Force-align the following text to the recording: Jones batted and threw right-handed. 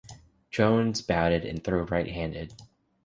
Jones 0.49 0.99
batted 1.03 1.45
and 1.45 1.63
threw 1.63 1.83
right-handed. 1.83 2.55